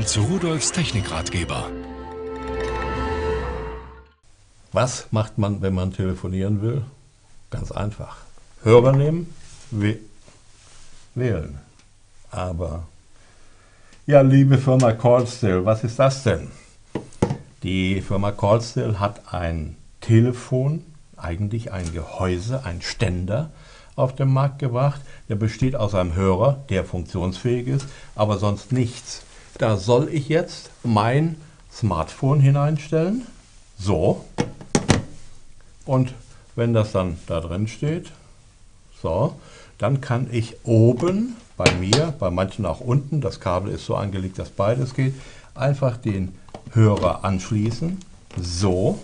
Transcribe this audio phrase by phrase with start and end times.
[0.00, 1.68] Willkommen zu Rudolfs Technikratgeber.
[4.72, 6.84] Was macht man, wenn man telefonieren will?
[7.50, 8.16] Ganz einfach.
[8.62, 9.34] Hörer nehmen,
[11.14, 11.58] wählen.
[12.30, 12.84] Aber,
[14.06, 16.48] ja, liebe Firma Callstill, was ist das denn?
[17.62, 20.82] Die Firma Callstill hat ein Telefon,
[21.18, 23.50] eigentlich ein Gehäuse, ein Ständer,
[23.96, 25.02] auf den Markt gebracht.
[25.28, 29.24] Der besteht aus einem Hörer, der funktionsfähig ist, aber sonst nichts.
[29.60, 31.36] Da soll ich jetzt mein
[31.70, 33.26] Smartphone hineinstellen.
[33.78, 34.24] So.
[35.84, 36.14] Und
[36.56, 38.10] wenn das dann da drin steht,
[39.02, 39.34] so,
[39.76, 44.38] dann kann ich oben bei mir, bei manchen auch unten, das Kabel ist so angelegt,
[44.38, 45.12] dass beides geht,
[45.54, 46.34] einfach den
[46.72, 47.98] Hörer anschließen.
[48.40, 48.98] So.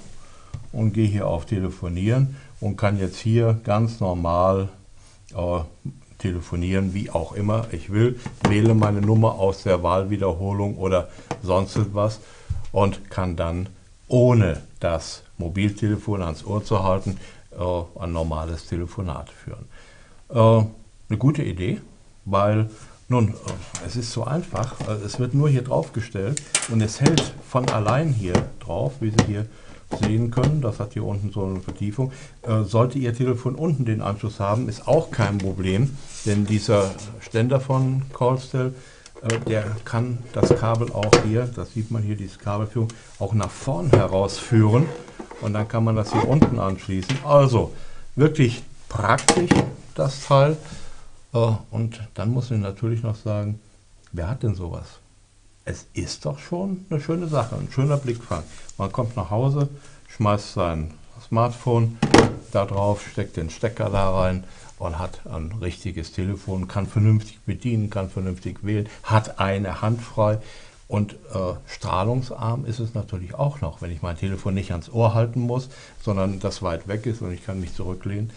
[0.73, 4.70] Und gehe hier auf Telefonieren und kann jetzt hier ganz normal
[5.34, 5.60] äh,
[6.19, 11.09] telefonieren, wie auch immer ich will, wähle meine Nummer aus der Wahlwiederholung oder
[11.43, 12.21] sonst etwas
[12.73, 13.68] und kann dann
[14.09, 17.18] ohne das Mobiltelefon ans Ohr zu halten,
[17.52, 19.66] äh, ein normales Telefonat führen.
[20.29, 20.66] Äh,
[21.09, 21.80] eine gute Idee,
[22.24, 22.71] weil
[23.09, 23.32] nun, äh,
[23.87, 28.13] es ist so einfach, äh, es wird nur hier draufgestellt und es hält von allein
[28.13, 29.46] hier drauf, wie Sie hier
[30.01, 30.60] sehen können.
[30.60, 32.12] Das hat hier unten so eine Vertiefung.
[32.42, 37.60] Äh, sollte Ihr Telefon unten den Anschluss haben, ist auch kein Problem, denn dieser Ständer
[37.60, 38.74] von Callstel,
[39.23, 43.51] äh, der kann das Kabel auch hier, das sieht man hier, diese Kabelführung, auch nach
[43.51, 44.87] vorn herausführen
[45.40, 47.18] und dann kann man das hier unten anschließen.
[47.24, 47.73] Also
[48.14, 49.51] wirklich praktisch
[49.95, 50.57] das Teil.
[51.32, 53.60] Äh, und dann muss ich natürlich noch sagen,
[54.12, 55.01] wer hat denn sowas?
[55.67, 58.45] Es ist doch schon eine schöne Sache, ein schöner Blickfang.
[58.79, 59.69] Man kommt nach Hause,
[60.09, 60.95] schmeißt sein
[61.27, 61.99] Smartphone
[62.53, 64.44] da drauf, steckt den Stecker da rein
[64.78, 70.39] und hat ein richtiges Telefon, kann vernünftig bedienen, kann vernünftig wählen, hat eine Hand frei.
[70.89, 75.15] Und äh, strahlungsarm ist es natürlich auch noch, wenn ich mein Telefon nicht ans Ohr
[75.15, 75.69] halten muss,
[76.00, 78.31] sondern das weit weg ist und ich kann mich zurücklehnen.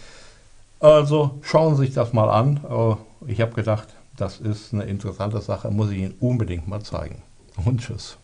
[0.80, 2.60] Also schauen Sie sich das mal an.
[2.68, 3.86] Äh, ich habe gedacht,
[4.20, 7.22] das ist eine interessante Sache, muss ich Ihnen unbedingt mal zeigen.
[7.64, 8.18] Und tschüss.